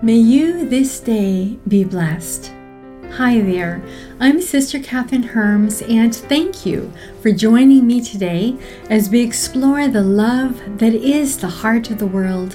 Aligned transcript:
May 0.00 0.18
you 0.18 0.64
this 0.68 1.00
day 1.00 1.58
be 1.66 1.82
blessed. 1.82 2.52
Hi 3.14 3.40
there, 3.40 3.82
I'm 4.20 4.40
Sister 4.40 4.78
Kathryn 4.78 5.24
Hermes, 5.24 5.82
and 5.82 6.14
thank 6.14 6.64
you 6.64 6.92
for 7.20 7.32
joining 7.32 7.84
me 7.84 8.00
today 8.00 8.56
as 8.90 9.10
we 9.10 9.20
explore 9.20 9.88
the 9.88 10.04
love 10.04 10.62
that 10.78 10.94
is 10.94 11.38
the 11.38 11.48
heart 11.48 11.90
of 11.90 11.98
the 11.98 12.06
world 12.06 12.54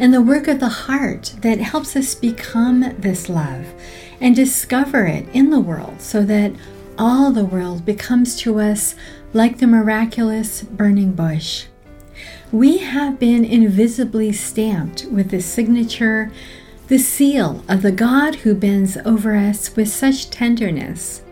and 0.00 0.12
the 0.12 0.20
work 0.20 0.48
of 0.48 0.58
the 0.58 0.68
heart 0.68 1.32
that 1.42 1.58
helps 1.58 1.94
us 1.94 2.16
become 2.16 2.80
this 2.98 3.28
love 3.28 3.64
and 4.20 4.34
discover 4.34 5.06
it 5.06 5.28
in 5.32 5.50
the 5.50 5.60
world 5.60 6.00
so 6.00 6.24
that 6.24 6.50
all 6.98 7.30
the 7.30 7.44
world 7.44 7.84
becomes 7.84 8.34
to 8.40 8.58
us 8.58 8.96
like 9.32 9.58
the 9.58 9.68
miraculous 9.68 10.62
burning 10.62 11.12
bush. 11.12 11.66
We 12.50 12.78
have 12.78 13.20
been 13.20 13.44
invisibly 13.44 14.32
stamped 14.32 15.04
with 15.04 15.30
the 15.30 15.40
signature 15.40 16.32
the 16.92 16.98
seal 16.98 17.64
of 17.70 17.80
the 17.80 17.90
God 17.90 18.34
who 18.34 18.54
bends 18.54 18.98
over 18.98 19.34
us 19.34 19.74
with 19.74 19.88
such 19.88 20.28
tenderness. 20.28 21.22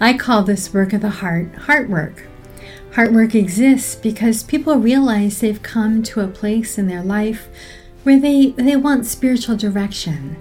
I 0.00 0.16
call 0.16 0.44
this 0.44 0.72
work 0.72 0.94
of 0.94 1.02
the 1.02 1.10
heart 1.10 1.54
heart 1.54 1.90
work. 1.90 2.26
Heart 2.94 3.12
work 3.12 3.34
exists 3.34 3.94
because 3.94 4.42
people 4.42 4.76
realize 4.76 5.40
they've 5.40 5.62
come 5.62 6.02
to 6.04 6.22
a 6.22 6.26
place 6.26 6.78
in 6.78 6.86
their 6.86 7.02
life 7.02 7.50
where 8.02 8.18
they, 8.18 8.52
they 8.52 8.76
want 8.76 9.04
spiritual 9.04 9.58
direction. 9.58 10.38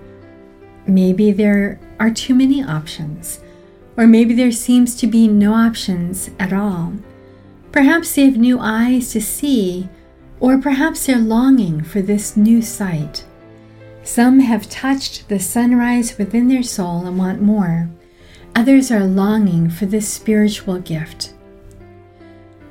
Maybe 0.85 1.33
there 1.33 1.77
are 1.99 2.09
too 2.09 2.33
many 2.33 2.63
options, 2.63 3.41
or 3.97 4.07
maybe 4.07 4.33
there 4.33 4.53
seems 4.53 4.95
to 5.02 5.07
be 5.07 5.27
no 5.27 5.55
options 5.55 6.29
at 6.39 6.53
all. 6.53 6.93
Perhaps 7.73 8.16
they 8.16 8.23
have 8.23 8.38
new 8.38 8.59
eyes 8.61 9.11
to 9.11 9.19
see, 9.19 9.89
or 10.39 10.57
perhaps 10.57 11.05
they're 11.05 11.17
longing 11.17 11.83
for 11.83 12.02
this 12.02 12.38
new 12.38 12.61
sight. 12.61 13.25
Some 14.07 14.39
have 14.39 14.70
touched 14.70 15.27
the 15.27 15.38
sunrise 15.38 16.17
within 16.17 16.47
their 16.47 16.63
soul 16.63 17.05
and 17.05 17.20
want 17.20 17.41
more. 17.41 17.89
Others 18.55 18.89
are 18.89 19.03
longing 19.03 19.69
for 19.69 19.86
this 19.86 20.08
spiritual 20.08 20.80
gift. 20.80 21.33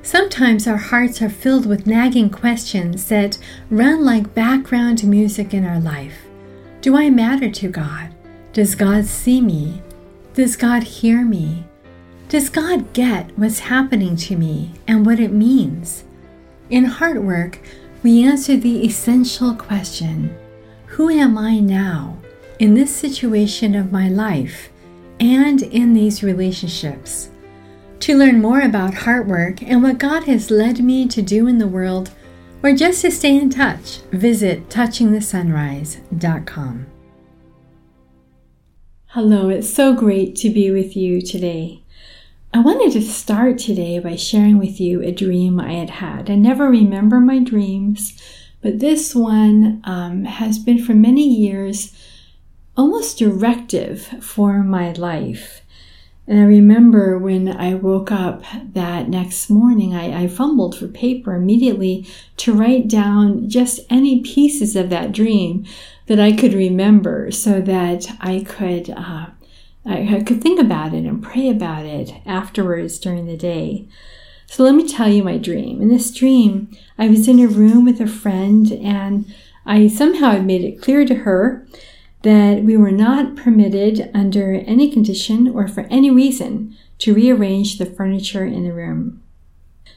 Sometimes 0.01 0.67
our 0.67 0.77
hearts 0.77 1.21
are 1.21 1.29
filled 1.29 1.67
with 1.67 1.85
nagging 1.85 2.31
questions 2.31 3.07
that 3.09 3.37
run 3.69 4.03
like 4.03 4.33
background 4.33 5.03
music 5.03 5.53
in 5.53 5.63
our 5.63 5.79
life. 5.79 6.25
Do 6.81 6.97
I 6.97 7.11
matter 7.11 7.51
to 7.51 7.69
God? 7.69 8.15
Does 8.51 8.73
God 8.73 9.05
see 9.05 9.39
me? 9.39 9.83
Does 10.33 10.55
God 10.55 10.81
hear 10.81 11.23
me? 11.23 11.65
Does 12.29 12.49
God 12.49 12.93
get 12.93 13.29
what's 13.37 13.59
happening 13.59 14.15
to 14.15 14.35
me 14.35 14.71
and 14.87 15.05
what 15.05 15.19
it 15.19 15.31
means? 15.31 16.03
In 16.71 16.85
heart 16.85 17.21
work, 17.21 17.59
we 18.01 18.23
answer 18.25 18.57
the 18.57 18.83
essential 18.83 19.53
question 19.53 20.35
who 20.97 21.09
am 21.11 21.37
I 21.37 21.59
now 21.59 22.17
in 22.57 22.73
this 22.73 22.93
situation 22.93 23.75
of 23.75 23.91
my 23.91 24.09
life 24.09 24.71
and 25.19 25.61
in 25.61 25.93
these 25.93 26.23
relationships? 26.23 27.29
To 27.99 28.17
learn 28.17 28.41
more 28.41 28.61
about 28.61 28.95
heart 28.95 29.27
work 29.27 29.61
and 29.61 29.83
what 29.83 29.99
God 29.99 30.23
has 30.23 30.49
led 30.49 30.83
me 30.83 31.07
to 31.09 31.21
do 31.21 31.45
in 31.45 31.59
the 31.59 31.67
world, 31.67 32.09
or 32.63 32.73
just 32.73 33.03
to 33.03 33.11
stay 33.11 33.37
in 33.37 33.51
touch, 33.51 33.99
visit 34.11 34.69
touchingthesunrise.com. 34.69 36.87
Hello, 39.05 39.49
it's 39.49 39.71
so 39.71 39.93
great 39.93 40.35
to 40.37 40.49
be 40.49 40.71
with 40.71 40.97
you 40.97 41.21
today. 41.21 41.83
I 42.51 42.61
wanted 42.61 42.91
to 42.93 43.03
start 43.03 43.59
today 43.59 43.99
by 43.99 44.15
sharing 44.15 44.57
with 44.57 44.81
you 44.81 45.03
a 45.03 45.11
dream 45.11 45.59
I 45.59 45.73
had 45.73 45.91
had. 45.91 46.31
I 46.31 46.35
never 46.35 46.67
remember 46.67 47.19
my 47.19 47.37
dreams, 47.37 48.19
but 48.61 48.79
this 48.79 49.13
one 49.15 49.81
um, 49.83 50.25
has 50.25 50.59
been 50.59 50.83
for 50.83 50.93
many 50.93 51.27
years 51.27 51.95
almost 52.75 53.17
directive 53.17 54.01
for 54.21 54.63
my 54.63 54.91
life. 54.93 55.61
And 56.27 56.39
I 56.39 56.43
remember 56.43 57.17
when 57.17 57.47
I 57.47 57.73
woke 57.73 58.11
up 58.11 58.43
that 58.73 59.07
next 59.07 59.49
morning, 59.49 59.95
I, 59.95 60.23
I, 60.23 60.27
fumbled 60.27 60.77
for 60.77 60.89
paper 60.89 61.33
immediately 61.33 62.05
to 62.37 62.53
write 62.53 62.89
down 62.89 63.47
just 63.47 63.79
any 63.89 64.19
pieces 64.19 64.75
of 64.75 64.89
that 64.89 65.13
dream 65.13 65.65
that 66.07 66.19
I 66.19 66.33
could 66.33 66.53
remember 66.53 67.31
so 67.31 67.61
that 67.61 68.07
I 68.19 68.43
could, 68.45 68.89
uh, 68.89 69.27
I, 69.85 70.17
I 70.17 70.23
could 70.23 70.41
think 70.41 70.59
about 70.59 70.93
it 70.93 71.05
and 71.05 71.23
pray 71.23 71.49
about 71.49 71.85
it 71.85 72.11
afterwards 72.25 72.99
during 72.99 73.25
the 73.25 73.37
day. 73.37 73.87
So 74.49 74.63
let 74.63 74.75
me 74.75 74.87
tell 74.87 75.09
you 75.09 75.23
my 75.23 75.37
dream. 75.37 75.81
In 75.81 75.89
this 75.89 76.09
dream, 76.09 76.69
I 76.97 77.09
was 77.09 77.27
in 77.27 77.39
a 77.39 77.47
room 77.47 77.85
with 77.85 78.01
a 78.01 78.07
friend, 78.07 78.71
and 78.71 79.25
I 79.65 79.87
somehow 79.87 80.39
made 80.39 80.63
it 80.63 80.81
clear 80.81 81.05
to 81.05 81.15
her 81.15 81.67
that 82.23 82.63
we 82.63 82.75
were 82.75 82.91
not 82.91 83.35
permitted 83.35 84.09
under 84.13 84.53
any 84.53 84.89
condition 84.89 85.47
or 85.47 85.67
for 85.67 85.81
any 85.91 86.09
reason 86.09 86.75
to 86.99 87.13
rearrange 87.13 87.77
the 87.77 87.85
furniture 87.85 88.45
in 88.45 88.63
the 88.63 88.73
room. 88.73 89.21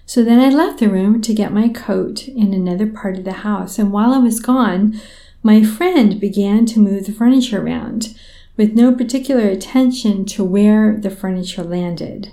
So 0.04 0.24
then 0.24 0.40
I 0.40 0.50
left 0.50 0.80
the 0.80 0.90
room 0.90 1.22
to 1.22 1.32
get 1.32 1.52
my 1.52 1.68
coat 1.68 2.26
in 2.26 2.52
another 2.52 2.86
part 2.86 3.16
of 3.16 3.24
the 3.24 3.32
house, 3.32 3.78
and 3.78 3.92
while 3.92 4.12
I 4.12 4.18
was 4.18 4.40
gone, 4.40 5.00
my 5.42 5.64
friend 5.64 6.20
began 6.20 6.66
to 6.66 6.80
move 6.80 7.06
the 7.06 7.12
furniture 7.12 7.64
around 7.64 8.18
with 8.56 8.74
no 8.74 8.92
particular 8.92 9.48
attention 9.48 10.24
to 10.26 10.44
where 10.44 10.96
the 10.96 11.10
furniture 11.10 11.62
landed. 11.62 12.32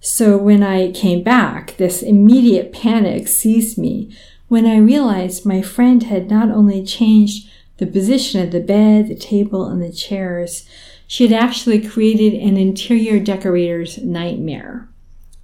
So 0.00 0.38
when 0.38 0.62
I 0.62 0.92
came 0.92 1.22
back, 1.22 1.76
this 1.76 2.02
immediate 2.02 2.72
panic 2.72 3.28
seized 3.28 3.76
me 3.76 4.16
when 4.48 4.66
I 4.66 4.78
realized 4.78 5.46
my 5.46 5.62
friend 5.62 6.02
had 6.02 6.28
not 6.28 6.50
only 6.50 6.84
changed 6.84 7.48
the 7.76 7.86
position 7.86 8.42
of 8.42 8.50
the 8.50 8.60
bed, 8.60 9.08
the 9.08 9.14
table, 9.14 9.66
and 9.66 9.82
the 9.82 9.92
chairs, 9.92 10.68
she 11.06 11.26
had 11.26 11.32
actually 11.32 11.86
created 11.86 12.34
an 12.34 12.56
interior 12.56 13.20
decorator's 13.20 13.98
nightmare. 13.98 14.88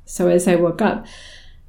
So 0.06 0.28
as 0.28 0.49
I 0.49 0.56
woke 0.56 0.83
up, 0.83 1.06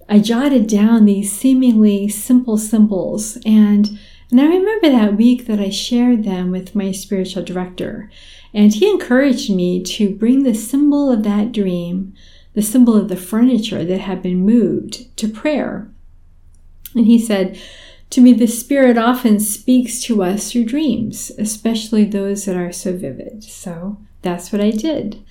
I 0.10 0.20
jotted 0.20 0.68
down 0.68 1.06
these 1.06 1.32
seemingly 1.32 2.08
simple 2.08 2.58
symbols 2.58 3.38
and 3.46 4.00
and 4.30 4.42
I 4.42 4.46
remember 4.46 4.90
that 4.90 5.16
week 5.16 5.48
that 5.48 5.60
I 5.60 5.70
shared 5.70 6.26
them 6.26 6.52
with 6.52 6.76
my 6.76 6.92
spiritual 6.92 7.44
director, 7.44 8.12
and 8.54 8.74
he 8.74 8.90
encouraged 8.90 9.50
me 9.50 9.82
to 9.84 10.14
bring 10.14 10.44
the 10.44 10.54
symbol 10.54 11.10
of 11.10 11.24
that 11.24 11.54
dream 11.54 12.14
the 12.58 12.64
symbol 12.64 12.96
of 12.96 13.08
the 13.08 13.16
furniture 13.16 13.86
that 13.86 14.00
had 14.00 14.20
been 14.24 14.44
moved, 14.44 15.16
to 15.16 15.28
prayer. 15.28 15.88
And 16.96 17.06
he 17.06 17.20
said, 17.20 17.56
To 18.10 18.20
me, 18.20 18.34
the 18.34 18.48
Spirit 18.48 18.98
often 18.98 19.40
speaks 19.40 20.02
to 20.02 20.24
us 20.24 20.52
through 20.52 20.66
dreams, 20.66 21.32
especially 21.38 22.04
those 22.04 22.46
that 22.46 22.58
are 22.58 22.72
so 22.72 22.98
vivid. 22.98 23.44
So 23.44 24.00
that's 24.24 24.52
what 24.52 24.60
I 24.60 24.72
did. 24.72 25.24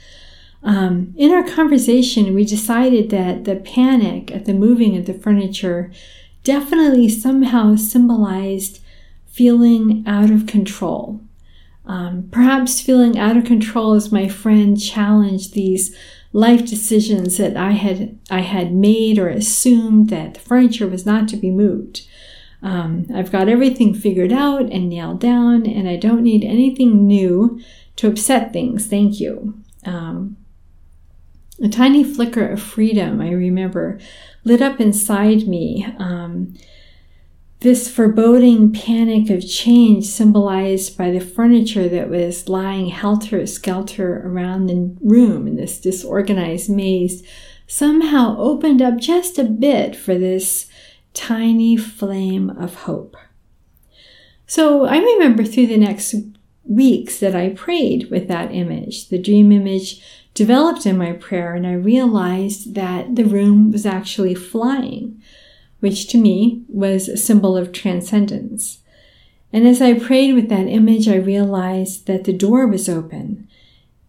Um, 0.63 1.15
in 1.17 1.33
our 1.33 1.43
conversation, 1.43 2.33
we 2.33 2.45
decided 2.45 3.11
that 3.11 3.45
the 3.45 3.57
panic 3.57 4.31
at 4.31 4.45
the 4.45 4.55
moving 4.55 4.97
of 4.97 5.07
the 5.07 5.15
furniture 5.15 5.91
definitely 6.45 7.09
somehow 7.09 7.75
symbolized 7.75 8.79
feeling 9.27 10.05
out 10.07 10.31
of 10.31 10.47
control. 10.47 11.21
Um, 11.87 12.29
perhaps 12.31 12.81
feeling 12.81 13.19
out 13.19 13.37
of 13.37 13.45
control 13.45 13.95
as 13.95 14.13
my 14.13 14.29
friend 14.29 14.81
challenged 14.81 15.55
these 15.55 15.93
life 16.37 16.67
decisions 16.67 17.39
that 17.39 17.57
I 17.57 17.71
had 17.71 18.19
I 18.31 18.41
had 18.41 18.75
made 18.75 19.19
or 19.19 19.31
assumed 19.31 20.11
that 20.11 20.35
the 20.35 20.41
furniture 20.41 20.87
was 20.87 21.07
not 21.07 21.29
to 21.29 21.37
be 21.37 21.51
moved. 21.51 22.07
Um, 22.63 23.07
I've 23.15 23.33
got 23.33 23.49
everything 23.49 23.95
figured 23.95 24.33
out 24.33 24.71
and 24.71 24.91
nailed 24.91 25.19
down, 25.19 25.65
and 25.67 25.89
I 25.89 25.97
don't 25.97 26.23
need 26.23 26.45
anything 26.45 27.07
new 27.07 27.59
to 27.97 28.09
upset 28.09 28.53
things. 28.53 28.87
Thank 28.87 29.19
you. 29.19 29.55
Um, 29.87 30.37
a 31.63 31.69
tiny 31.69 32.05
flicker 32.05 32.47
of 32.47 32.61
freedom, 32.61 33.23
I 33.23 33.31
remember, 33.31 33.99
lit 34.45 34.61
up 34.61 34.79
inside 34.79 35.49
me. 35.49 35.87
Um, 35.99 36.55
this 37.61 37.91
foreboding 37.91 38.73
panic 38.73 39.31
of 39.31 39.49
change, 39.49 40.05
symbolized 40.05 40.97
by 40.97 41.11
the 41.11 41.21
furniture 41.21 41.89
that 41.89 42.11
was 42.11 42.49
lying 42.49 42.89
helter 42.89 43.47
skelter 43.47 44.23
around 44.27 44.67
the 44.67 44.95
room 45.01 45.47
in 45.47 45.57
this 45.57 45.81
disorganized 45.81 46.69
maze, 46.69 47.23
somehow 47.67 48.37
opened 48.39 48.83
up 48.83 48.99
just 48.99 49.39
a 49.39 49.45
bit 49.45 49.97
for 49.97 50.17
this 50.17 50.69
tiny 51.15 51.77
flame 51.77 52.51
of 52.51 52.75
hope. 52.75 53.17
So 54.47 54.85
I 54.85 54.99
remember 54.99 55.43
through 55.43 55.69
the 55.69 55.79
next 55.79 56.15
weeks 56.65 57.19
that 57.21 57.35
I 57.35 57.51
prayed 57.51 58.11
with 58.11 58.29
that 58.29 58.53
image. 58.53 59.09
The 59.09 59.19
dream 59.19 59.51
image 59.51 60.03
developed 60.35 60.85
in 60.85 60.99
my 60.99 61.13
prayer, 61.13 61.55
and 61.55 61.67
I 61.67 61.73
realized 61.73 62.75
that 62.75 63.17
the 63.17 63.25
room 63.25 63.73
was 63.73 63.87
actually 63.87 64.35
flying 64.35 65.23
which 65.81 66.09
to 66.09 66.19
me 66.19 66.65
was 66.69 67.09
a 67.09 67.17
symbol 67.17 67.57
of 67.57 67.73
transcendence. 67.73 68.81
And 69.53 69.67
as 69.67 69.81
I 69.81 69.99
prayed 69.99 70.35
with 70.35 70.49
that 70.49 70.67
image, 70.67 71.09
I 71.09 71.17
realized 71.17 72.07
that 72.07 72.25
the 72.25 72.33
door 72.33 72.67
was 72.67 72.89
open 72.89 73.49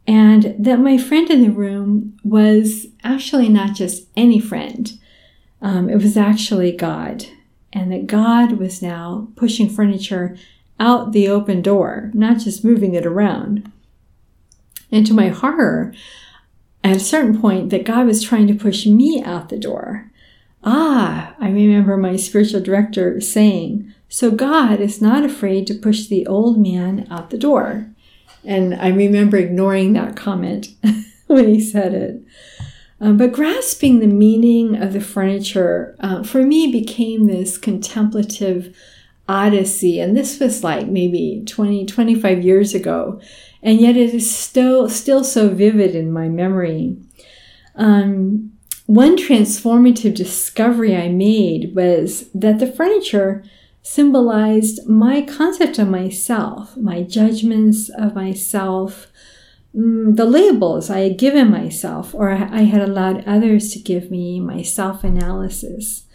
and 0.08 0.56
that 0.58 0.80
my 0.80 0.98
friend 0.98 1.30
in 1.30 1.42
the 1.42 1.52
room 1.52 2.18
was 2.24 2.88
actually 3.04 3.50
not 3.50 3.76
just 3.76 4.08
any 4.16 4.40
friend. 4.40 4.98
Um, 5.62 5.90
it 5.90 5.98
was 5.98 6.16
actually 6.16 6.72
God, 6.72 7.26
and 7.74 7.92
that 7.92 8.08
God 8.08 8.54
was 8.54 8.82
now 8.82 9.28
pushing 9.36 9.70
furniture 9.70 10.38
out 10.80 11.12
the 11.12 11.28
open 11.28 11.62
door, 11.62 12.12
not 12.14 12.40
just 12.40 12.64
moving 12.64 12.94
it 12.94 13.06
around. 13.06 13.70
And 14.92 15.06
to 15.08 15.14
my 15.14 15.28
horror, 15.28 15.94
at 16.84 16.96
a 16.96 17.02
certain 17.02 17.42
point, 17.42 17.70
that 17.72 17.84
God 17.84 18.06
was 18.06 18.24
trying 18.24 18.48
to 18.48 18.54
push 18.54 18.86
me 18.86 19.22
out 19.22 19.50
the 19.50 19.58
door. 19.58 20.10
Ah, 20.64 21.36
I 21.40 21.50
remember 21.50 21.98
my 21.98 22.16
spiritual 22.16 22.62
director 22.62 23.22
saying, 23.22 23.94
So 24.10 24.32
God 24.32 24.80
is 24.80 25.02
not 25.02 25.24
afraid 25.24 25.68
to 25.68 25.74
push 25.74 26.08
the 26.08 26.26
old 26.28 26.60
man 26.60 27.08
out 27.10 27.30
the 27.30 27.38
door. 27.38 27.88
And 28.44 28.76
I 28.76 28.90
remember 28.90 29.38
ignoring 29.38 29.94
that 29.94 30.16
comment 30.16 30.70
when 31.28 31.48
he 31.48 31.60
said 31.60 31.94
it. 31.94 32.22
Um, 33.00 33.18
but 33.18 33.34
grasping 33.34 34.00
the 34.00 34.08
meaning 34.08 34.82
of 34.82 34.94
the 34.94 35.02
furniture 35.02 35.96
uh, 36.00 36.24
for 36.24 36.42
me 36.42 36.72
became 36.72 37.28
this 37.28 37.58
contemplative 37.58 38.76
odyssey. 39.30 40.00
And 40.00 40.16
this 40.16 40.40
was 40.40 40.64
like 40.64 40.88
maybe 40.88 41.44
20, 41.46 41.86
25 41.86 42.44
years 42.44 42.74
ago. 42.74 43.22
And 43.62 43.80
yet 43.80 43.98
it 43.98 44.14
is 44.14 44.36
still, 44.36 44.90
still 44.90 45.24
so 45.24 45.50
vivid 45.50 45.96
in 45.96 46.12
my 46.12 46.30
memory. 46.30 46.98
Um, 47.76 48.57
one 48.88 49.18
transformative 49.18 50.16
discovery 50.16 50.96
I 50.96 51.10
made 51.10 51.76
was 51.76 52.30
that 52.34 52.60
the 52.60 52.72
furniture 52.72 53.44
symbolized 53.82 54.88
my 54.88 55.22
concept 55.22 55.78
of 55.78 55.90
myself, 55.90 56.76
my 56.78 57.04
judgments 57.04 57.90
of 57.90 58.16
myself, 58.16 59.08
mm, 59.76 60.16
the 60.16 60.26
labels 60.26 60.90
I 60.90 61.00
had 61.00 61.18
given 61.18 61.52
myself 61.52 62.16
or 62.16 62.32
I 62.32 62.62
had 62.62 62.82
allowed 62.82 63.26
others 63.28 63.74
to 63.74 63.80
give 63.80 64.10
me, 64.10 64.40
my 64.40 64.62
self 64.62 65.04
analysis. 65.04 66.06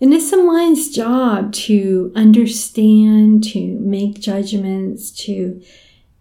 And 0.00 0.14
it's 0.14 0.32
mind's 0.32 0.90
job 0.90 1.52
to 1.54 2.12
understand, 2.14 3.42
to 3.52 3.78
make 3.80 4.20
judgments, 4.20 5.10
to 5.24 5.60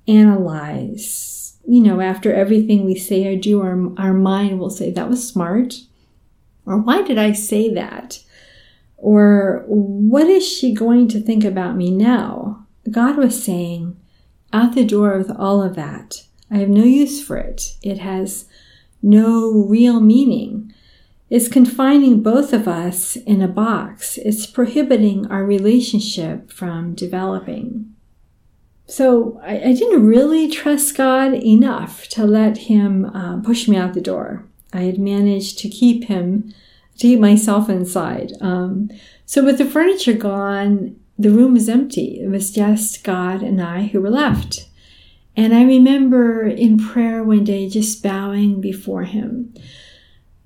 analyze. 0.07 1.36
You 1.69 1.81
know, 1.83 1.99
after 1.99 2.33
everything 2.33 2.85
we 2.85 2.95
say 2.95 3.27
or 3.27 3.35
do, 3.35 3.61
our, 3.61 3.91
our 3.97 4.13
mind 4.13 4.59
will 4.59 4.69
say, 4.69 4.89
that 4.89 5.09
was 5.09 5.27
smart. 5.27 5.75
Or 6.65 6.77
why 6.77 7.01
did 7.01 7.17
I 7.17 7.33
say 7.33 7.73
that? 7.73 8.23
Or 8.95 9.63
what 9.67 10.27
is 10.27 10.47
she 10.47 10.73
going 10.73 11.07
to 11.09 11.21
think 11.21 11.43
about 11.43 11.75
me 11.75 11.91
now? 11.91 12.65
God 12.89 13.17
was 13.17 13.43
saying, 13.43 13.99
out 14.53 14.75
the 14.75 14.85
door 14.85 15.17
with 15.17 15.29
all 15.29 15.61
of 15.61 15.75
that. 15.75 16.23
I 16.49 16.57
have 16.57 16.69
no 16.69 16.85
use 16.85 17.21
for 17.21 17.35
it. 17.35 17.75
It 17.83 17.97
has 17.99 18.45
no 19.03 19.51
real 19.51 19.99
meaning. 19.99 20.73
It's 21.29 21.49
confining 21.49 22.23
both 22.23 22.53
of 22.53 22.69
us 22.69 23.17
in 23.17 23.41
a 23.41 23.49
box. 23.49 24.17
It's 24.17 24.45
prohibiting 24.45 25.27
our 25.27 25.43
relationship 25.43 26.49
from 26.49 26.95
developing. 26.95 27.93
So 28.87 29.39
I, 29.43 29.59
I 29.59 29.73
didn't 29.73 30.07
really 30.07 30.49
trust 30.49 30.95
God 30.95 31.33
enough 31.33 32.07
to 32.09 32.25
let 32.25 32.57
Him 32.57 33.05
uh, 33.05 33.41
push 33.41 33.67
me 33.67 33.75
out 33.75 33.93
the 33.93 34.01
door. 34.01 34.45
I 34.73 34.81
had 34.81 34.97
managed 34.97 35.59
to 35.59 35.69
keep 35.69 36.05
Him, 36.05 36.53
to 36.97 37.07
keep 37.07 37.19
myself 37.19 37.69
inside. 37.69 38.33
Um, 38.39 38.89
so 39.25 39.43
with 39.43 39.57
the 39.57 39.65
furniture 39.65 40.13
gone, 40.13 40.95
the 41.19 41.31
room 41.31 41.53
was 41.53 41.67
empty. 41.67 42.21
It 42.21 42.29
was 42.29 42.51
just 42.51 43.03
God 43.03 43.41
and 43.41 43.61
I 43.61 43.87
who 43.87 43.99
were 43.99 44.09
left. 44.09 44.69
And 45.35 45.53
I 45.53 45.63
remember 45.63 46.47
in 46.47 46.79
prayer 46.79 47.23
one 47.23 47.43
day 47.43 47.69
just 47.69 48.01
bowing 48.01 48.61
before 48.61 49.03
Him. 49.03 49.53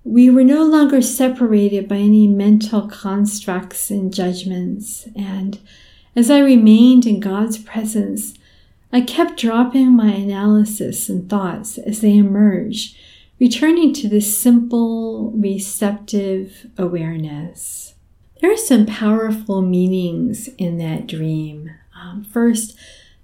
We 0.03 0.31
were 0.31 0.43
no 0.43 0.65
longer 0.65 1.01
separated 1.01 1.87
by 1.87 1.97
any 1.97 2.27
mental 2.27 2.87
constructs 2.87 3.91
and 3.91 4.11
judgments. 4.11 5.07
And 5.15 5.59
as 6.15 6.29
I 6.29 6.39
remained 6.39 7.05
in 7.05 7.19
God's 7.19 7.57
presence, 7.57 8.33
I 8.91 9.01
kept 9.01 9.39
dropping 9.39 9.95
my 9.95 10.11
analysis 10.11 11.07
and 11.09 11.29
thoughts 11.29 11.77
as 11.77 12.01
they 12.01 12.17
emerged, 12.17 12.97
returning 13.39 13.93
to 13.93 14.09
this 14.09 14.37
simple, 14.37 15.31
receptive 15.31 16.67
awareness. 16.77 17.95
There 18.41 18.51
are 18.51 18.57
some 18.57 18.85
powerful 18.85 19.61
meanings 19.61 20.49
in 20.57 20.77
that 20.79 21.07
dream. 21.07 21.71
Um, 21.95 22.23
first, 22.23 22.75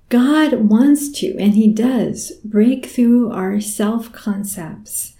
God 0.09 0.53
wants 0.53 1.09
to, 1.19 1.37
and 1.37 1.55
He 1.55 1.71
does, 1.71 2.31
break 2.45 2.85
through 2.85 3.31
our 3.31 3.59
self 3.59 4.11
concepts 4.13 5.13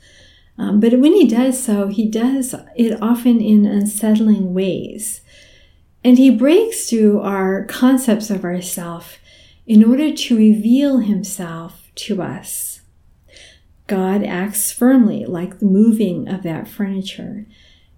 um, 0.58 0.80
but 0.80 0.94
when 0.94 1.14
he 1.14 1.28
does 1.28 1.62
so, 1.62 1.88
he 1.88 2.10
does 2.10 2.56
it 2.76 3.02
often 3.02 3.40
in 3.40 3.66
unsettling 3.66 4.54
ways. 4.54 5.22
And 6.08 6.18
he 6.18 6.30
breaks 6.30 6.90
through 6.90 7.20
our 7.20 7.66
concepts 7.66 8.30
of 8.30 8.46
ourself 8.46 9.18
in 9.66 9.84
order 9.84 10.16
to 10.16 10.38
reveal 10.38 11.00
himself 11.00 11.92
to 11.96 12.22
us. 12.22 12.80
God 13.88 14.24
acts 14.24 14.72
firmly, 14.72 15.26
like 15.26 15.60
the 15.60 15.66
moving 15.66 16.30
of 16.30 16.44
that 16.44 16.70
furniture, 16.70 17.46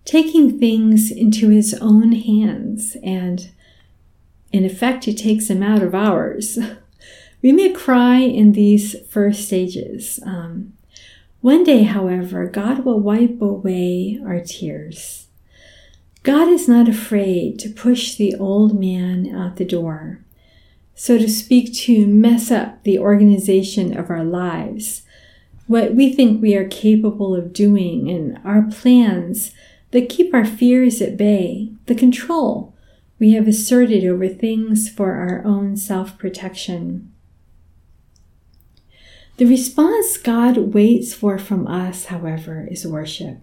taking 0.05 0.57
things 0.57 1.11
into 1.11 1.49
his 1.49 1.75
own 1.75 2.13
hands, 2.13 2.97
and 3.03 3.51
in 4.51 4.65
effect, 4.65 5.05
he 5.05 5.13
takes 5.13 5.47
them 5.47 5.61
out 5.61 5.83
of 5.83 5.93
ours. 5.93 6.57
We 7.43 7.51
may 7.51 7.69
cry 7.69 8.17
in 8.21 8.53
these 8.53 8.95
first 9.07 9.45
stages. 9.45 10.19
Um, 10.25 10.73
one 11.41 11.63
day, 11.63 11.83
however, 11.83 12.47
God 12.47 12.83
will 12.83 12.99
wipe 12.99 13.39
away 13.39 14.19
our 14.25 14.41
tears. 14.41 15.28
God 16.23 16.49
is 16.49 16.67
not 16.67 16.89
afraid 16.89 17.59
to 17.59 17.69
push 17.69 18.15
the 18.15 18.35
old 18.35 18.77
man 18.77 19.33
out 19.33 19.55
the 19.55 19.65
door, 19.65 20.19
so 20.93 21.17
to 21.17 21.29
speak, 21.29 21.73
to 21.85 22.05
mess 22.05 22.51
up 22.51 22.83
the 22.83 22.99
organization 22.99 23.97
of 23.97 24.09
our 24.09 24.23
lives, 24.23 25.03
what 25.67 25.93
we 25.93 26.11
think 26.13 26.41
we 26.41 26.55
are 26.55 26.67
capable 26.67 27.33
of 27.33 27.53
doing, 27.53 28.09
and 28.09 28.39
our 28.43 28.63
plans 28.63 29.51
that 29.91 30.09
keep 30.09 30.33
our 30.33 30.45
fears 30.45 31.01
at 31.01 31.15
bay, 31.15 31.71
the 31.85 31.95
control 31.95 32.75
we 33.17 33.33
have 33.33 33.47
asserted 33.47 34.05
over 34.05 34.27
things 34.27 34.89
for 34.89 35.13
our 35.13 35.43
own 35.45 35.75
self 35.75 36.17
protection. 36.17 37.11
The 39.37 39.45
response 39.45 40.17
God 40.17 40.73
waits 40.73 41.13
for 41.13 41.37
from 41.37 41.65
us, 41.67 42.05
however, 42.05 42.67
is 42.69 42.85
worship. 42.85 43.37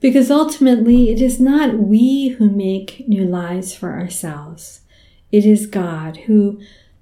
Because 0.00 0.30
ultimately, 0.30 1.10
it 1.10 1.20
is 1.20 1.40
not 1.40 1.78
we 1.78 2.28
who 2.28 2.50
make 2.50 3.08
new 3.08 3.24
lives 3.24 3.74
for 3.74 3.92
ourselves. 3.92 4.82
It 5.32 5.44
is 5.46 5.66
God 5.66 6.18
who, 6.26 6.60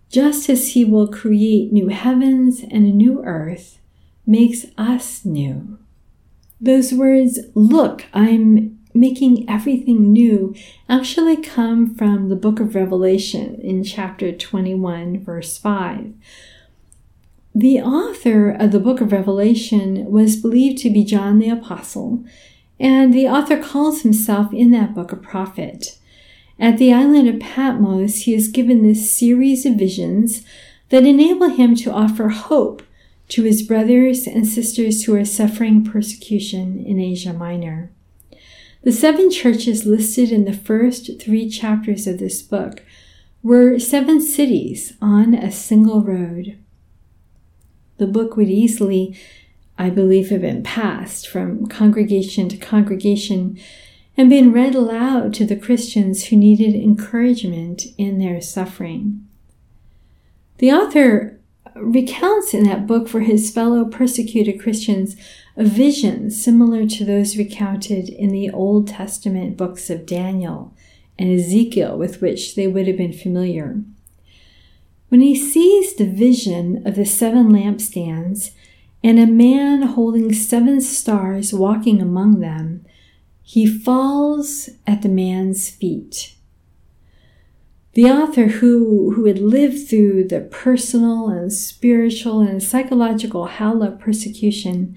just 0.08 0.48
as 0.48 0.72
He 0.72 0.84
will 0.84 1.08
create 1.08 1.72
new 1.72 1.88
heavens 1.88 2.60
and 2.60 2.86
a 2.86 2.92
new 2.92 3.22
earth, 3.24 3.78
makes 4.26 4.66
us 4.78 5.24
new. 5.24 5.78
Those 6.60 6.94
words, 6.94 7.40
look, 7.54 8.06
I'm 8.14 8.78
making 8.94 9.48
everything 9.50 10.12
new, 10.12 10.54
actually 10.88 11.36
come 11.36 11.94
from 11.94 12.28
the 12.28 12.36
book 12.36 12.60
of 12.60 12.76
Revelation 12.76 13.56
in 13.56 13.82
chapter 13.82 14.30
21, 14.30 15.18
verse 15.20 15.58
5 15.58 16.14
the 17.54 17.80
author 17.80 18.50
of 18.50 18.72
the 18.72 18.80
book 18.80 19.00
of 19.00 19.12
Revelation 19.12 20.10
was 20.10 20.34
believed 20.34 20.78
to 20.78 20.90
be 20.90 21.04
John 21.04 21.38
the 21.38 21.48
Apostle, 21.48 22.24
and 22.84 23.14
the 23.14 23.26
author 23.26 23.56
calls 23.56 24.02
himself 24.02 24.52
in 24.52 24.70
that 24.70 24.94
book 24.94 25.10
a 25.10 25.16
prophet. 25.16 25.98
At 26.60 26.76
the 26.76 26.92
island 26.92 27.26
of 27.26 27.40
Patmos, 27.40 28.24
he 28.24 28.34
is 28.34 28.48
given 28.48 28.82
this 28.82 29.10
series 29.10 29.64
of 29.64 29.76
visions 29.76 30.44
that 30.90 31.06
enable 31.06 31.48
him 31.48 31.74
to 31.76 31.90
offer 31.90 32.28
hope 32.28 32.82
to 33.28 33.42
his 33.42 33.62
brothers 33.62 34.26
and 34.26 34.46
sisters 34.46 35.04
who 35.04 35.16
are 35.16 35.24
suffering 35.24 35.82
persecution 35.82 36.84
in 36.84 37.00
Asia 37.00 37.32
Minor. 37.32 37.90
The 38.82 38.92
seven 38.92 39.30
churches 39.30 39.86
listed 39.86 40.30
in 40.30 40.44
the 40.44 40.52
first 40.52 41.22
three 41.22 41.48
chapters 41.48 42.06
of 42.06 42.18
this 42.18 42.42
book 42.42 42.82
were 43.42 43.78
seven 43.78 44.20
cities 44.20 44.92
on 45.00 45.32
a 45.32 45.50
single 45.50 46.02
road. 46.02 46.58
The 47.96 48.06
book 48.06 48.36
would 48.36 48.50
easily, 48.50 49.16
I 49.78 49.90
believe, 49.90 50.30
have 50.30 50.42
been 50.42 50.62
passed 50.62 51.28
from 51.28 51.66
congregation 51.66 52.48
to 52.48 52.56
congregation 52.56 53.58
and 54.16 54.30
been 54.30 54.52
read 54.52 54.74
aloud 54.74 55.34
to 55.34 55.44
the 55.44 55.56
Christians 55.56 56.26
who 56.26 56.36
needed 56.36 56.74
encouragement 56.74 57.86
in 57.98 58.18
their 58.18 58.40
suffering. 58.40 59.26
The 60.58 60.70
author 60.72 61.40
recounts 61.74 62.54
in 62.54 62.64
that 62.64 62.86
book 62.86 63.08
for 63.08 63.20
his 63.20 63.50
fellow 63.50 63.84
persecuted 63.84 64.60
Christians 64.60 65.16
a 65.56 65.64
vision 65.64 66.30
similar 66.30 66.86
to 66.86 67.04
those 67.04 67.36
recounted 67.36 68.08
in 68.08 68.30
the 68.30 68.50
Old 68.50 68.88
Testament 68.88 69.56
books 69.56 69.90
of 69.90 70.06
Daniel 70.06 70.72
and 71.18 71.30
Ezekiel 71.30 71.98
with 71.98 72.20
which 72.20 72.54
they 72.54 72.68
would 72.68 72.86
have 72.86 72.96
been 72.96 73.12
familiar. 73.12 73.80
When 75.08 75.20
he 75.20 75.34
sees 75.34 75.94
the 75.94 76.06
vision 76.06 76.86
of 76.86 76.96
the 76.96 77.04
seven 77.04 77.50
lampstands 77.50 78.52
and 79.04 79.18
a 79.18 79.26
man 79.26 79.82
holding 79.82 80.32
seven 80.32 80.80
stars 80.80 81.52
walking 81.52 82.00
among 82.00 82.40
them, 82.40 82.86
he 83.42 83.66
falls 83.66 84.70
at 84.86 85.02
the 85.02 85.10
man's 85.10 85.68
feet. 85.68 86.34
The 87.92 88.06
author 88.06 88.46
who, 88.46 89.12
who 89.12 89.26
had 89.26 89.38
lived 89.38 89.88
through 89.88 90.28
the 90.28 90.40
personal 90.40 91.28
and 91.28 91.52
spiritual 91.52 92.40
and 92.40 92.62
psychological 92.62 93.44
hell 93.44 93.82
of 93.82 94.00
persecution 94.00 94.96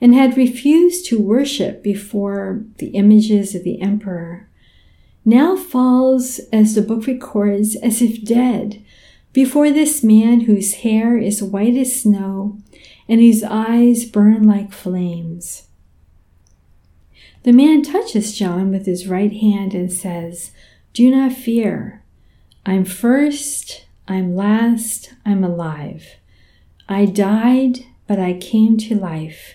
and 0.00 0.14
had 0.14 0.38
refused 0.38 1.04
to 1.06 1.20
worship 1.20 1.82
before 1.82 2.64
the 2.78 2.88
images 2.88 3.54
of 3.54 3.64
the 3.64 3.82
emperor, 3.82 4.48
now 5.26 5.56
falls, 5.56 6.40
as 6.52 6.74
the 6.74 6.82
book 6.82 7.06
records, 7.06 7.76
as 7.76 8.00
if 8.00 8.24
dead 8.24 8.82
before 9.34 9.70
this 9.70 10.02
man 10.02 10.40
whose 10.40 10.74
hair 10.74 11.18
is 11.18 11.42
white 11.42 11.76
as 11.76 12.00
snow 12.02 12.58
and 13.08 13.20
whose 13.20 13.42
eyes 13.42 14.04
burn 14.04 14.46
like 14.46 14.72
flames. 14.72 15.68
The 17.42 17.52
man 17.52 17.82
touches 17.82 18.36
John 18.36 18.70
with 18.70 18.86
his 18.86 19.08
right 19.08 19.32
hand 19.32 19.74
and 19.74 19.92
says, 19.92 20.52
Do 20.92 21.10
not 21.10 21.32
fear. 21.32 22.02
I'm 22.64 22.84
first, 22.84 23.86
I'm 24.06 24.36
last, 24.36 25.14
I'm 25.26 25.42
alive. 25.42 26.16
I 26.88 27.06
died, 27.06 27.80
but 28.06 28.20
I 28.20 28.34
came 28.34 28.76
to 28.78 28.94
life, 28.94 29.54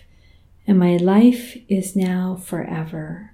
and 0.65 0.77
my 0.77 0.97
life 0.97 1.57
is 1.69 1.95
now 1.95 2.35
forever. 2.35 3.31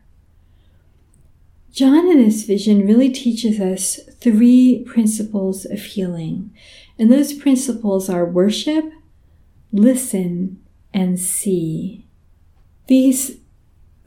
John 1.71 2.07
in 2.07 2.23
this 2.23 2.43
vision 2.43 2.85
really 2.85 3.09
teaches 3.09 3.59
us 3.59 3.99
three 4.19 4.83
principles 4.85 5.65
of 5.65 5.79
healing. 5.79 6.53
And 6.99 7.11
those 7.11 7.33
principles 7.33 8.09
are 8.09 8.25
worship, 8.25 8.91
listen, 9.73 10.63
and 10.93 11.19
see. 11.19 12.05
These 12.87 13.37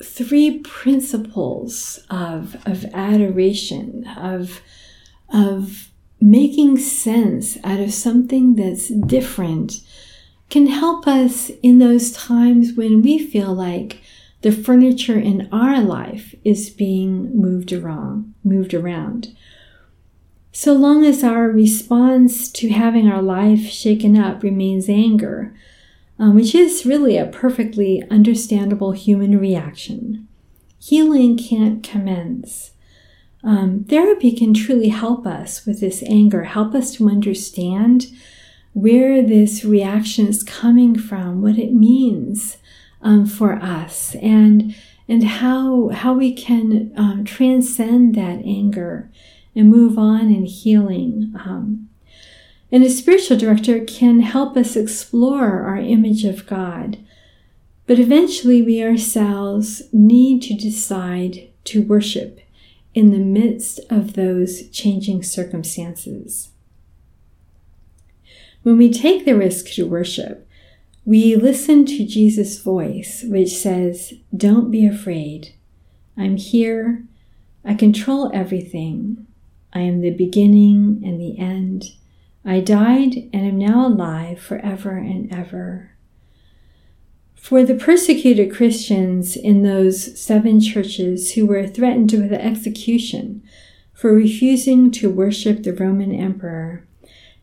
three 0.02 0.60
principles 0.60 2.00
of, 2.08 2.56
of 2.64 2.84
adoration, 2.94 4.06
of, 4.16 4.60
of 5.32 5.90
making 6.20 6.78
sense 6.78 7.58
out 7.64 7.80
of 7.80 7.92
something 7.92 8.54
that's 8.54 8.88
different, 8.88 9.80
can 10.48 10.68
help 10.68 11.06
us 11.08 11.50
in 11.62 11.80
those 11.80 12.12
times 12.12 12.74
when 12.74 13.02
we 13.02 13.18
feel 13.18 13.52
like 13.52 14.00
the 14.42 14.52
furniture 14.52 15.18
in 15.18 15.48
our 15.50 15.80
life 15.80 16.34
is 16.44 16.70
being 16.70 17.34
moved 17.36 17.72
around, 17.72 18.32
moved 18.44 18.74
around. 18.74 19.36
So 20.58 20.72
long 20.72 21.04
as 21.04 21.22
our 21.22 21.50
response 21.50 22.50
to 22.52 22.70
having 22.70 23.06
our 23.08 23.20
life 23.20 23.66
shaken 23.66 24.16
up 24.16 24.42
remains 24.42 24.88
anger, 24.88 25.54
um, 26.18 26.34
which 26.34 26.54
is 26.54 26.86
really 26.86 27.18
a 27.18 27.26
perfectly 27.26 28.02
understandable 28.10 28.92
human 28.92 29.38
reaction, 29.38 30.26
healing 30.78 31.36
can't 31.36 31.82
commence. 31.82 32.70
Um, 33.44 33.84
therapy 33.84 34.32
can 34.32 34.54
truly 34.54 34.88
help 34.88 35.26
us 35.26 35.66
with 35.66 35.80
this 35.80 36.02
anger, 36.04 36.44
help 36.44 36.74
us 36.74 36.90
to 36.94 37.06
understand 37.10 38.06
where 38.72 39.20
this 39.20 39.62
reaction 39.62 40.26
is 40.26 40.42
coming 40.42 40.98
from, 40.98 41.42
what 41.42 41.58
it 41.58 41.74
means 41.74 42.56
um, 43.02 43.26
for 43.26 43.56
us, 43.56 44.14
and 44.22 44.74
and 45.06 45.22
how 45.22 45.88
how 45.88 46.14
we 46.14 46.32
can 46.32 46.94
um, 46.96 47.26
transcend 47.26 48.14
that 48.14 48.38
anger 48.38 49.10
and 49.56 49.70
move 49.70 49.98
on 49.98 50.30
in 50.30 50.44
healing. 50.44 51.34
Um, 51.44 51.88
and 52.70 52.84
a 52.84 52.90
spiritual 52.90 53.38
director 53.38 53.84
can 53.84 54.20
help 54.20 54.56
us 54.56 54.76
explore 54.76 55.62
our 55.62 55.78
image 55.78 56.24
of 56.24 56.46
God. 56.46 56.98
But 57.86 57.98
eventually, 57.98 58.62
we 58.62 58.82
ourselves 58.82 59.82
need 59.92 60.42
to 60.42 60.54
decide 60.54 61.48
to 61.64 61.82
worship 61.82 62.40
in 62.94 63.12
the 63.12 63.18
midst 63.18 63.80
of 63.90 64.14
those 64.14 64.68
changing 64.70 65.22
circumstances. 65.22 66.48
When 68.62 68.76
we 68.76 68.92
take 68.92 69.24
the 69.24 69.36
risk 69.36 69.68
to 69.74 69.86
worship, 69.86 70.48
we 71.04 71.36
listen 71.36 71.86
to 71.86 72.04
Jesus' 72.04 72.60
voice, 72.60 73.22
which 73.28 73.56
says, 73.56 74.14
Don't 74.36 74.72
be 74.72 74.84
afraid. 74.84 75.54
I'm 76.16 76.36
here. 76.36 77.04
I 77.64 77.74
control 77.74 78.30
everything. 78.34 79.25
I 79.76 79.80
am 79.80 80.00
the 80.00 80.10
beginning 80.10 81.02
and 81.04 81.20
the 81.20 81.38
end. 81.38 81.92
I 82.46 82.60
died 82.60 83.28
and 83.34 83.46
am 83.46 83.58
now 83.58 83.86
alive 83.86 84.40
forever 84.40 84.96
and 84.96 85.30
ever. 85.30 85.90
For 87.34 87.62
the 87.62 87.74
persecuted 87.74 88.54
Christians 88.54 89.36
in 89.36 89.64
those 89.64 90.18
seven 90.18 90.62
churches 90.62 91.32
who 91.32 91.44
were 91.44 91.66
threatened 91.66 92.10
with 92.12 92.32
execution 92.32 93.42
for 93.92 94.14
refusing 94.14 94.90
to 94.92 95.10
worship 95.10 95.62
the 95.62 95.74
Roman 95.74 96.14
emperor, 96.14 96.86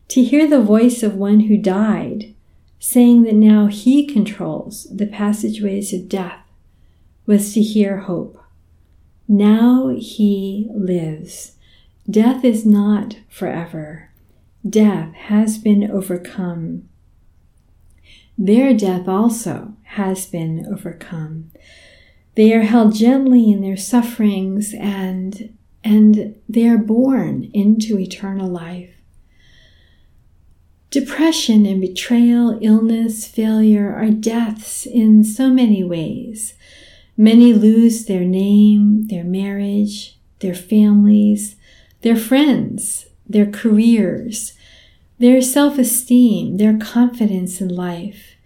to 0.08 0.24
hear 0.24 0.48
the 0.48 0.60
voice 0.60 1.04
of 1.04 1.14
one 1.14 1.40
who 1.40 1.56
died 1.56 2.34
saying 2.80 3.22
that 3.22 3.34
now 3.36 3.68
he 3.68 4.04
controls 4.04 4.88
the 4.92 5.06
passageways 5.06 5.92
of 5.92 6.08
death, 6.08 6.40
was 7.26 7.54
to 7.54 7.62
hear 7.62 7.98
hope. 7.98 8.42
Now 9.28 9.94
he 9.96 10.68
lives. 10.74 11.52
Death 12.08 12.44
is 12.44 12.66
not 12.66 13.16
forever. 13.28 14.10
Death 14.68 15.14
has 15.14 15.56
been 15.58 15.90
overcome. 15.90 16.88
Their 18.36 18.74
death 18.74 19.08
also 19.08 19.74
has 19.82 20.26
been 20.26 20.66
overcome. 20.70 21.50
They 22.34 22.52
are 22.52 22.62
held 22.62 22.94
gently 22.94 23.50
in 23.50 23.60
their 23.62 23.76
sufferings 23.76 24.74
and, 24.74 25.56
and 25.82 26.36
they 26.48 26.66
are 26.66 26.78
born 26.78 27.50
into 27.54 27.98
eternal 27.98 28.48
life. 28.48 28.90
Depression 30.90 31.64
and 31.66 31.80
betrayal, 31.80 32.58
illness, 32.60 33.26
failure 33.26 33.94
are 33.94 34.10
deaths 34.10 34.86
in 34.86 35.24
so 35.24 35.50
many 35.50 35.82
ways. 35.82 36.54
Many 37.16 37.52
lose 37.52 38.06
their 38.06 38.24
name, 38.24 39.06
their 39.08 39.24
marriage, 39.24 40.18
their 40.40 40.54
families, 40.54 41.56
their 42.04 42.16
friends, 42.16 43.06
their 43.26 43.50
careers, 43.50 44.52
their 45.18 45.40
self 45.40 45.78
esteem, 45.78 46.58
their 46.58 46.76
confidence 46.76 47.62
in 47.62 47.68
life. 47.68 48.36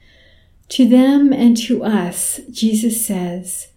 To 0.69 0.89
them 0.89 1.33
and 1.33 1.57
to 1.67 1.83
us, 1.83 2.41
Jesus 2.53 3.05
says, 3.05 3.73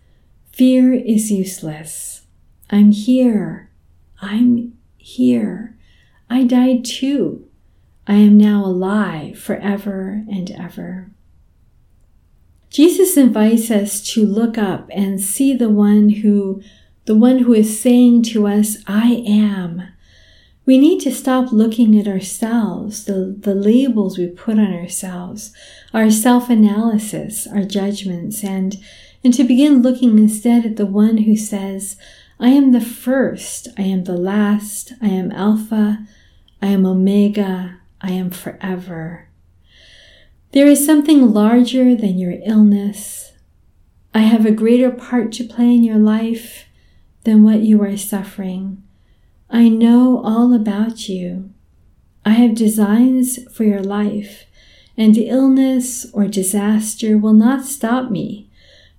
Fear 0.54 0.94
is 0.94 1.32
useless. 1.32 2.22
I'm 2.70 2.92
here. 2.92 3.72
I'm 4.22 4.78
here. 4.98 5.76
I 6.30 6.44
died 6.44 6.86
too. 6.86 7.48
I 8.06 8.18
am 8.18 8.38
now 8.38 8.64
alive 8.64 9.40
forever 9.40 10.24
and 10.30 10.52
ever. 10.52 11.10
Jesus 12.70 13.18
invites 13.18 13.72
us 13.72 14.00
to 14.14 14.28
look 14.28 14.60
up 14.60 14.92
and 14.92 15.20
see 15.20 15.56
the 15.56 15.70
one 15.70 16.10
who, 16.10 16.62
the 17.12 17.18
one 17.18 17.40
who 17.40 17.52
is 17.52 17.82
saying 17.82 18.24
to 18.24 18.48
us, 18.48 18.78
I 18.88 19.22
am. 19.28 19.84
We 20.66 20.78
need 20.78 21.02
to 21.02 21.14
stop 21.14 21.52
looking 21.52 22.00
at 22.00 22.08
ourselves, 22.08 23.04
the, 23.04 23.36
the 23.38 23.54
labels 23.54 24.18
we 24.18 24.28
put 24.28 24.58
on 24.58 24.74
ourselves, 24.74 25.54
our 25.94 26.10
self-analysis, 26.10 27.48
our 27.48 27.64
judgments, 27.64 28.46
and, 28.46 28.78
and 29.26 29.34
to 29.34 29.44
begin 29.44 29.82
looking 29.82 30.18
instead 30.18 30.66
at 30.66 30.78
the 30.78 30.86
one 30.86 31.18
who 31.18 31.36
says, 31.36 31.98
I 32.40 32.52
am 32.52 32.72
the 32.72 32.80
first, 32.80 33.68
I 33.78 33.82
am 33.82 34.06
the 34.06 34.16
last, 34.16 34.94
I 35.02 35.08
am 35.08 35.34
Alpha, 35.34 36.08
I 36.62 36.68
am 36.68 36.86
Omega, 36.86 37.80
I 38.00 38.12
am 38.12 38.30
forever. 38.30 39.28
There 40.54 40.68
is 40.68 40.86
something 40.86 41.34
larger 41.34 41.94
than 41.94 42.18
your 42.18 42.36
illness. 42.46 43.34
I 44.14 44.20
have 44.20 44.46
a 44.46 44.52
greater 44.52 44.92
part 44.92 45.34
to 45.34 45.44
play 45.44 45.76
in 45.76 45.84
your 45.84 46.00
life 46.00 46.68
than 47.24 47.44
what 47.44 47.62
you 47.62 47.82
are 47.84 47.98
suffering. 47.98 48.82
I 49.50 49.68
know 49.70 50.22
all 50.24 50.54
about 50.54 51.10
you. 51.10 51.52
I 52.26 52.32
have 52.32 52.56
designs 52.56 53.40
for 53.52 53.64
your 53.64 53.82
life, 53.82 54.46
and 54.98 55.18
illness 55.18 56.06
or 56.14 56.28
disaster 56.28 57.18
will 57.18 57.34
not 57.34 57.66
stop 57.66 58.12
me 58.12 58.50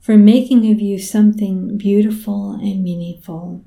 from 0.00 0.24
making 0.24 0.70
of 0.70 0.80
you 0.80 0.98
something 0.98 1.76
beautiful 1.78 2.52
and 2.54 2.82
meaningful. 2.82 3.64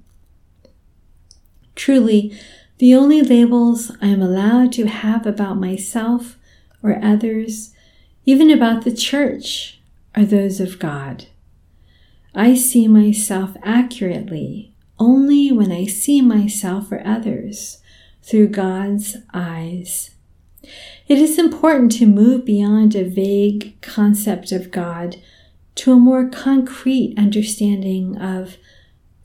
Truly, 1.75 2.37
the 2.77 2.93
only 2.93 3.21
labels 3.21 3.91
I 4.01 4.07
am 4.07 4.21
allowed 4.21 4.73
to 4.73 4.87
have 4.87 5.25
about 5.25 5.57
myself 5.57 6.37
or 6.83 6.99
others, 7.01 7.73
even 8.25 8.51
about 8.51 8.83
the 8.83 8.93
church, 8.93 9.79
are 10.13 10.25
those 10.25 10.59
of 10.59 10.77
God. 10.77 11.27
I 12.35 12.53
see 12.53 12.89
myself 12.89 13.55
accurately 13.63 14.73
only 14.99 15.53
when 15.53 15.71
I 15.71 15.85
see 15.85 16.21
myself 16.21 16.91
or 16.91 17.01
others 17.05 17.81
through 18.21 18.49
God's 18.49 19.15
eyes. 19.33 20.11
It 21.07 21.17
is 21.17 21.39
important 21.39 21.93
to 21.93 22.05
move 22.05 22.43
beyond 22.43 22.93
a 22.93 23.07
vague 23.07 23.79
concept 23.81 24.51
of 24.51 24.71
God 24.71 25.17
to 25.75 25.93
a 25.93 25.99
more 25.99 26.27
concrete 26.27 27.13
understanding 27.17 28.17
of 28.17 28.57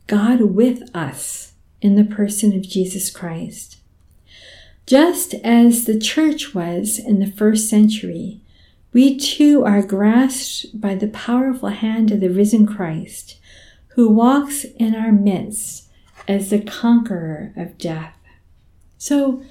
God 0.07 0.41
with 0.41 0.95
us 0.95 1.53
in 1.81 1.97
the 1.97 2.05
person 2.05 2.55
of 2.55 2.63
Jesus 2.63 3.11
Christ. 3.11 3.79
Just 4.87 5.35
as 5.43 5.85
the 5.85 5.99
church 5.99 6.55
was 6.55 6.99
in 6.99 7.21
the 7.21 7.31
first 7.31 7.69
century, 7.69 8.41
we 8.93 9.19
too 9.19 9.65
are 9.65 9.83
grasped 9.83 10.81
by 10.81 10.95
the 10.95 11.09
powerful 11.09 11.69
hand 11.69 12.11
of 12.11 12.21
the 12.21 12.31
risen 12.31 12.67
Christ, 12.67 13.39
who 13.95 14.09
walks 14.09 14.65
in 14.65 14.95
our 14.95 15.13
midst 15.13 15.89
as 16.27 16.51
the 16.51 16.61
conqueror 16.61 17.53
of 17.57 17.79
death. 17.79 18.17
So, 18.99 19.43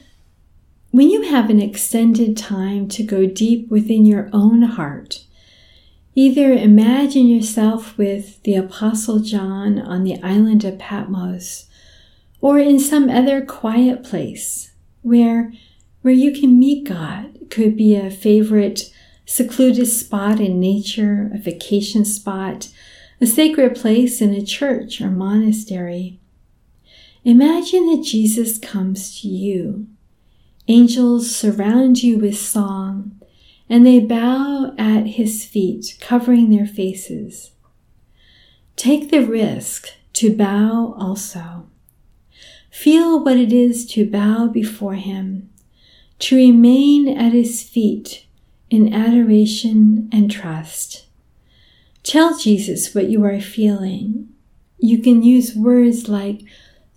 when 0.91 1.09
you 1.09 1.21
have 1.21 1.49
an 1.49 1.61
extended 1.61 2.35
time 2.35 2.87
to 2.89 3.03
go 3.03 3.27
deep 3.27 3.69
within 3.69 4.05
your 4.05 4.29
own 4.33 4.63
heart, 4.63 5.23
either 6.15 6.51
imagine 6.51 7.27
yourself 7.27 7.97
with 7.97 8.41
the 8.43 8.55
Apostle 8.55 9.19
John 9.19 9.79
on 9.79 10.03
the 10.03 10.21
island 10.23 10.65
of 10.65 10.79
Patmos 10.79 11.67
or 12.41 12.57
in 12.59 12.79
some 12.79 13.09
other 13.09 13.45
quiet 13.45 14.03
place 14.03 14.71
where 15.01 15.53
where 16.01 16.13
you 16.13 16.31
can 16.31 16.57
meet 16.57 16.87
God. 16.87 17.35
It 17.41 17.49
could 17.49 17.75
be 17.75 17.95
a 17.95 18.09
favorite 18.09 18.91
secluded 19.29 19.85
spot 19.85 20.39
in 20.39 20.59
nature, 20.59 21.29
a 21.35 21.37
vacation 21.37 22.03
spot, 22.03 22.67
a 23.21 23.27
sacred 23.27 23.75
place 23.75 24.21
in 24.21 24.33
a 24.33 24.43
church 24.43 24.99
or 24.99 25.11
monastery. 25.11 26.19
Imagine 27.23 27.85
that 27.91 28.03
Jesus 28.03 28.57
comes 28.57 29.21
to 29.21 29.27
you. 29.27 29.85
Angels 30.67 31.35
surround 31.35 32.01
you 32.01 32.17
with 32.17 32.39
song, 32.39 33.21
and 33.69 33.85
they 33.85 33.99
bow 33.99 34.73
at 34.79 35.05
his 35.05 35.45
feet, 35.45 35.95
covering 36.01 36.49
their 36.49 36.65
faces. 36.65 37.51
Take 38.75 39.11
the 39.11 39.23
risk 39.23 39.89
to 40.13 40.35
bow 40.35 40.95
also. 40.97 41.67
Feel 42.71 43.23
what 43.23 43.37
it 43.37 43.53
is 43.53 43.85
to 43.91 44.09
bow 44.09 44.47
before 44.47 44.95
Him, 44.95 45.49
to 46.19 46.35
remain 46.35 47.09
at 47.09 47.33
His 47.33 47.61
feet 47.61 48.25
in 48.69 48.93
adoration 48.93 50.09
and 50.11 50.29
trust. 50.29 51.05
Tell 52.03 52.37
Jesus 52.37 52.93
what 52.93 53.09
you 53.09 53.23
are 53.25 53.39
feeling. 53.39 54.29
You 54.77 54.99
can 54.99 55.23
use 55.23 55.55
words 55.55 56.07
like, 56.07 56.41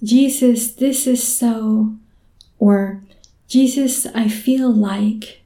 Jesus, 0.03 0.73
this 0.73 1.07
is 1.07 1.27
so, 1.27 1.97
or 2.59 3.03
Jesus, 3.49 4.07
I 4.07 4.29
feel 4.29 4.73
like. 4.73 5.43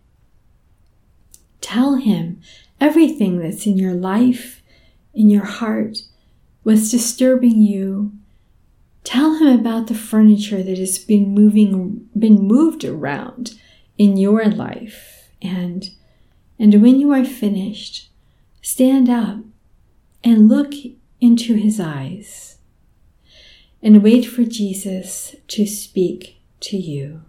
Tell 1.61 1.97
Him 1.97 2.41
everything 2.81 3.39
that's 3.39 3.67
in 3.67 3.79
your 3.79 3.95
life, 3.95 4.63
in 5.15 5.31
your 5.31 5.45
heart, 5.45 5.99
what's 6.63 6.91
disturbing 6.91 7.61
you, 7.61 8.13
Tell 9.07 9.37
him 9.37 9.47
about 9.47 9.87
the 9.87 9.95
furniture 9.95 10.65
that 10.65 10.79
has 10.79 10.99
been 10.99 11.29
moving, 11.29 12.09
been 12.19 12.43
moved 12.43 12.85
around 12.85 13.57
in 13.97 14.17
your 14.17 14.47
life. 14.47 15.31
And, 15.41 15.91
and 16.59 16.81
when 16.83 16.99
you 16.99 17.13
are 17.13 17.25
finished, 17.25 18.11
stand 18.63 19.09
up 19.09 19.39
and 20.25 20.49
look 20.49 20.73
into 21.21 21.55
his 21.55 21.79
eyes 21.79 22.59
and 23.83 24.03
wait 24.03 24.23
for 24.23 24.45
Jesus 24.45 25.37
to 25.49 25.67
speak 25.67 26.41
to 26.61 26.77
you. 26.77 27.23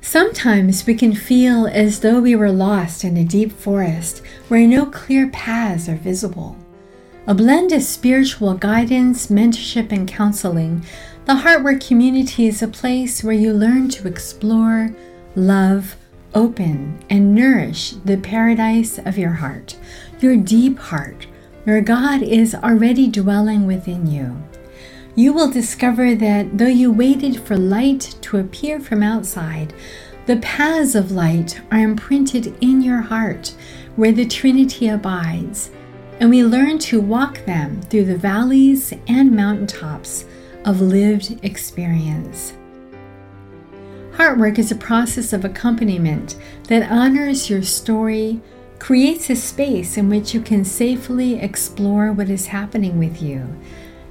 Sometimes 0.00 0.86
we 0.86 0.94
can 0.94 1.14
feel 1.14 1.66
as 1.68 2.00
though 2.00 2.20
we 2.20 2.36
were 2.36 2.52
lost 2.52 3.02
in 3.04 3.16
a 3.16 3.24
deep 3.24 3.50
forest 3.50 4.22
where 4.48 4.66
no 4.66 4.84
clear 4.84 5.28
paths 5.30 5.88
are 5.88 5.96
visible. 5.96 6.56
A 7.26 7.34
blend 7.34 7.72
of 7.72 7.82
spiritual 7.82 8.54
guidance, 8.54 9.28
mentorship, 9.28 9.92
and 9.92 10.08
counseling, 10.08 10.84
the 11.24 11.34
Heartwork 11.34 11.86
community 11.86 12.48
is 12.48 12.62
a 12.62 12.68
place 12.68 13.22
where 13.22 13.32
you 13.32 13.52
learn 13.52 13.88
to 13.90 14.08
explore, 14.08 14.94
love, 15.36 15.96
open, 16.34 16.98
and 17.10 17.34
nourish 17.34 17.92
the 18.04 18.16
paradise 18.16 18.98
of 18.98 19.18
your 19.18 19.32
heart, 19.32 19.76
your 20.20 20.36
deep 20.36 20.78
heart, 20.78 21.26
where 21.64 21.80
God 21.80 22.22
is 22.22 22.54
already 22.54 23.08
dwelling 23.08 23.66
within 23.66 24.06
you. 24.06 24.42
You 25.14 25.32
will 25.32 25.50
discover 25.50 26.14
that 26.14 26.58
though 26.58 26.66
you 26.66 26.90
waited 26.90 27.40
for 27.40 27.56
light 27.56 28.16
to 28.22 28.38
appear 28.38 28.80
from 28.80 29.02
outside, 29.02 29.74
the 30.26 30.36
paths 30.36 30.94
of 30.94 31.12
light 31.12 31.60
are 31.70 31.80
imprinted 31.80 32.56
in 32.60 32.80
your 32.80 33.00
heart, 33.00 33.54
where 33.96 34.12
the 34.12 34.26
Trinity 34.26 34.88
abides 34.88 35.70
and 36.22 36.30
we 36.30 36.44
learn 36.44 36.78
to 36.78 37.00
walk 37.00 37.44
them 37.46 37.82
through 37.82 38.04
the 38.04 38.16
valleys 38.16 38.94
and 39.08 39.34
mountaintops 39.34 40.24
of 40.64 40.80
lived 40.80 41.36
experience. 41.44 42.52
Heartwork 44.12 44.58
is 44.58 44.70
a 44.70 44.76
process 44.76 45.32
of 45.32 45.44
accompaniment 45.44 46.36
that 46.68 46.92
honors 46.92 47.48
your 47.48 47.62
story, 47.62 48.42
creates 48.78 49.30
a 49.30 49.36
space 49.36 49.96
in 49.96 50.10
which 50.10 50.34
you 50.34 50.40
can 50.40 50.64
safely 50.64 51.40
explore 51.40 52.12
what 52.12 52.28
is 52.28 52.46
happening 52.46 52.98
with 52.98 53.22
you, 53.22 53.48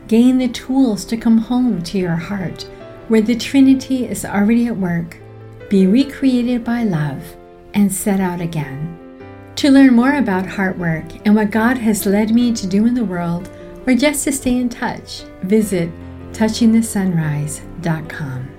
gain 0.08 0.40
the 0.40 0.48
tools 0.48 1.06
to 1.06 1.18
come 1.18 1.38
home 1.38 1.84
to 1.84 2.00
your 2.00 2.16
heart, 2.16 2.64
where 3.10 3.22
the 3.22 3.36
Trinity 3.36 4.06
is 4.06 4.26
already 4.26 4.66
at 4.68 4.76
work, 4.76 5.18
be 5.70 5.86
recreated 5.86 6.64
by 6.64 6.84
love, 6.84 7.22
and 7.74 7.94
set 7.94 8.20
out 8.20 8.42
again. 8.42 8.98
To 9.58 9.70
learn 9.70 9.94
more 9.94 10.16
about 10.16 10.46
Heartwork 10.46 11.22
and 11.26 11.36
what 11.36 11.52
God 11.52 11.78
has 11.78 12.08
led 12.08 12.34
me 12.34 12.52
to 12.54 12.66
do 12.66 12.88
in 12.88 12.96
the 12.96 13.06
world, 13.06 13.52
or 13.86 13.94
just 13.94 14.24
to 14.24 14.32
stay 14.32 14.58
in 14.58 14.70
touch, 14.70 15.22
visit 15.44 15.92
touchingthesunrise.com. 16.34 18.51